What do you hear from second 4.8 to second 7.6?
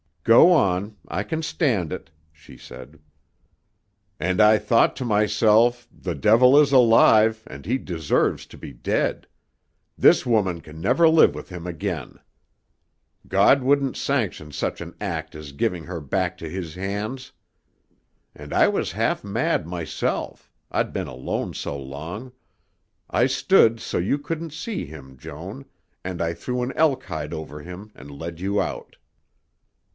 to myself, 'The devil is alive